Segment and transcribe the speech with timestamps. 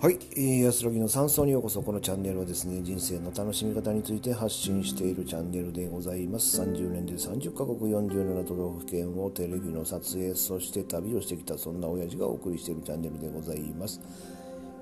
[0.00, 1.82] はい、えー、安らぎの山荘にようこそ。
[1.82, 6.58] このチャンネルはですね人生の楽しみ方について発信しているチャンネルでございます。
[6.62, 14.00] 30年で30カ国47都道府県をテレビの撮影そして旅をしてきたそんな親父がお送りしているチャンネルでございます、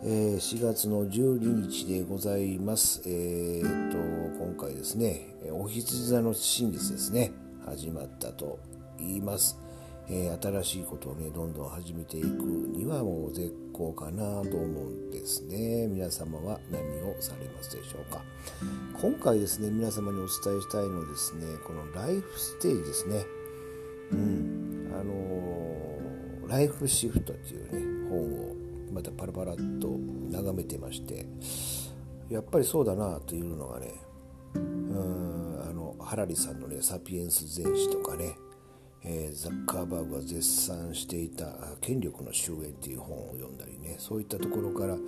[0.05, 3.03] えー、4月の12日でございます。
[3.05, 3.99] えー、っと
[4.45, 7.33] 今回ですねお羊座の真実ですね
[7.67, 8.61] 始まったと
[9.01, 9.59] 言います。
[10.11, 15.87] えー、新しいことをねどんどん始めていくにはもう絶好かなと思うんですね。
[15.87, 18.23] 皆様は何をされますでしょうか。
[19.01, 23.25] 今回ですね皆様にお伝えしたいのはですねこのライフステージですね。
[24.13, 24.59] うん。
[24.99, 28.55] あのー、ライフシフトっていうね本を
[28.93, 29.97] またパラパラっと
[30.31, 31.27] 眺めてまして
[32.29, 33.95] やっぱりそうだなというのがね
[34.55, 38.35] うんあのハラリさんのね「サピエンス全史」とかね
[39.05, 41.47] えー、ザッカーバーグが絶賛していた
[41.81, 43.97] 「権力の終焉」っていう本を読んだりね。
[43.99, 44.99] そういったところからやっ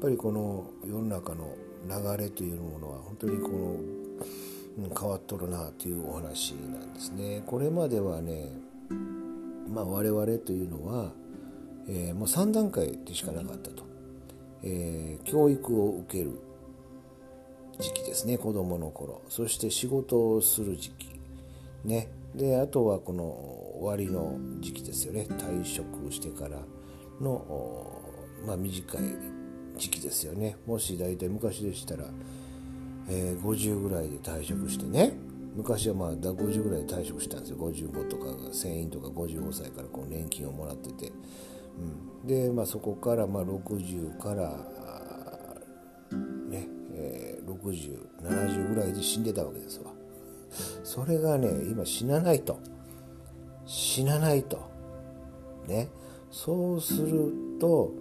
[0.00, 1.54] ぱりこの世の中の
[1.88, 3.50] 流れというものは本当にこ
[4.78, 7.42] の、変わっとるなというお話なんですね。
[7.46, 8.48] これまではね、
[9.68, 11.12] まあ、我々というのは、
[11.88, 13.84] えー、もう3段階でしかなかったと、
[14.62, 16.38] えー、教育を受ける
[17.78, 18.38] 時期ですね。
[18.38, 19.22] 子どもの頃。
[19.28, 21.11] そして仕事をする時期。
[21.84, 22.10] ね。
[22.34, 23.24] であとはこの
[23.78, 25.26] 終わりの時期ですよね。
[25.28, 26.58] 退職してから
[27.20, 28.00] の、
[28.46, 29.00] まあ、短い
[29.76, 30.56] 時期ですよね。
[30.66, 32.04] もし大体昔でしたら、
[33.08, 35.14] えー、50ぐらいで退職してね。
[35.54, 37.58] 昔はまあ50ぐらいで退職したんですよ。
[37.58, 41.12] 55とか船員とか55歳からこう年金をもらってて、
[42.22, 44.48] うん、で、まあ、そこからまあ60から
[46.48, 50.01] ね、えー、6070ぐらいで死んでたわけですわ。
[50.84, 52.58] それがね今死なないと。
[53.66, 54.60] 死なないと。
[55.66, 55.88] ね。
[56.30, 57.92] そうすると、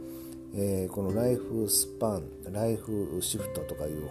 [0.56, 4.10] えー、このライフスパンライフシフトとかいう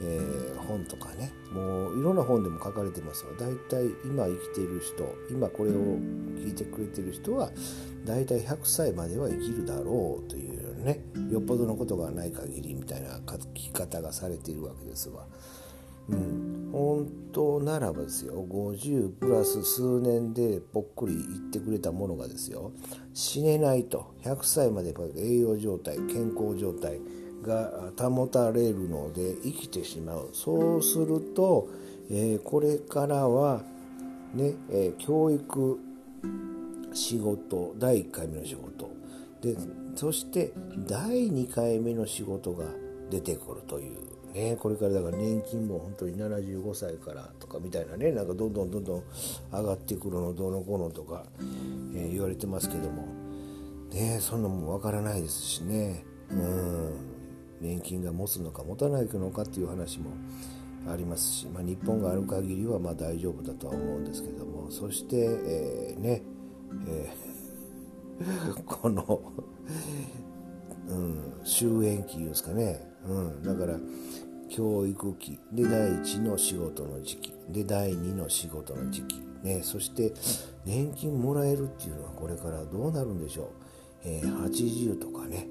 [0.00, 1.32] えー、本とかね。
[1.52, 7.50] もういろんな本でも書かれてますが大体今生きている人今これを聞いてくれてる人は
[8.04, 11.04] 大体100歳までは生きるだろうというね。
[11.30, 15.24] よっぽどのことがない限りみたいな書き方がされているわけですわ。
[16.08, 16.41] うん、
[16.72, 22.72] 本当ならばですよ50プラス数年でぽっくりいってくれたものがですよ
[23.12, 26.98] 死ねないと100歳まで栄養状態健康状態
[27.42, 30.30] が保たれるので生きてしまう。
[30.32, 31.68] そうすると、
[32.10, 33.62] えー、これからは
[34.32, 35.78] ね、えー、教育
[36.94, 38.90] 仕事第1回目の仕事。
[39.40, 39.56] で
[39.96, 40.52] そして
[40.86, 42.64] 第2回目の仕事が
[43.12, 43.98] 出てくるという
[44.32, 48.12] ね、これからだから年金も本当に75歳からとかみたいなね。
[48.12, 49.02] なんかどんどんどんどん
[49.52, 51.26] 上がってくるのどうのこうのとか、
[51.94, 53.06] えー、言われてますけども。
[53.92, 56.02] ねそんなもん分からないですしね。
[56.30, 56.94] うん。
[57.60, 60.12] 年金が持つのか持たないのかっていう話も
[60.90, 64.70] ありますし、まあ、日本がある限りはま大丈夫だとは思うんですけども。
[64.70, 66.22] そして、えー、ね、
[66.88, 69.20] えー、 この
[70.88, 73.78] うん、終焉期いうんですかね、うん、だから
[74.48, 77.32] 教育期で第1の仕事の時期。
[77.48, 80.12] で第2の仕事の時期、ね、そして
[80.64, 83.46] 年金もらえるっていうのはこれからどうなるんでしょう、
[84.04, 85.48] えー、80とかね、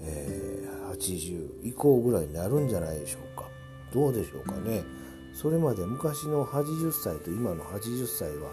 [0.00, 3.46] えー、80以降ぐらいになるんじゃないでしょうか。
[3.92, 4.84] どうでしょうかね。
[5.32, 8.50] それまで昔の80歳と今の80歳は、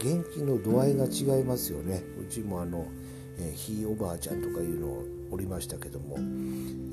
[0.00, 2.02] えー、元気の度合いが違いますよね。
[2.20, 2.86] うちもあの、
[3.40, 6.16] えー、ひいおばあちゃんとかいうのをおりましたけども、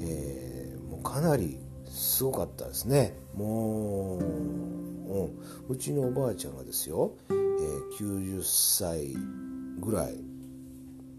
[0.01, 3.17] えー、もうかなりすごかったですね。
[3.35, 5.31] もう、うん、
[5.69, 9.15] うちのおばあちゃんがですよ、えー、90歳
[9.79, 10.15] ぐらい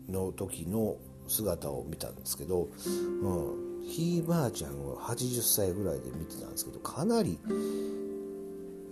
[0.09, 0.97] の時の
[1.27, 2.69] 姿を見たんですけど、
[3.23, 7.39] うん、ひいばあちゃんは80歳ぐらいで見てたんですけどかなり、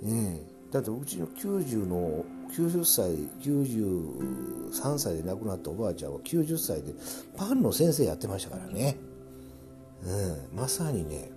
[0.02, 3.10] うん、だってうちの90の90歳
[3.42, 6.92] 93歳で亡くなったおばあちゃんは90歳で
[7.36, 8.96] パンの先生やってましたからね、
[10.04, 11.30] うん、まさにね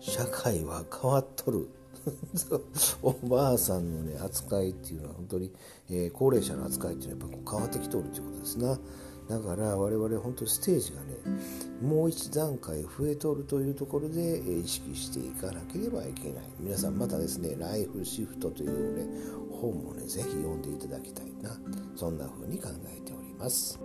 [0.00, 1.68] 社会は変わっとる。
[3.02, 5.50] おばあさんのね扱いっていうのは本当に、
[5.88, 8.78] えー、高齢者の扱いっていうのはやっぱこう変わってきとるっていうことですな。
[9.28, 11.16] だから我々本当にステージがね
[11.82, 16.44] もう一段階増えとるというところで、えー、意識していかなければいけない。
[16.60, 19.06] 皆さんまたですねライフシフトというね
[19.50, 21.58] 本もね是非読んでいただきたいな。
[21.96, 23.78] そんな風に考えております。